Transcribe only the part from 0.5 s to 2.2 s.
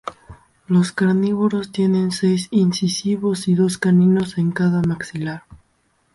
Los carnívoros tienen